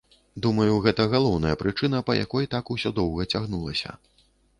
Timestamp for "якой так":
2.23-2.73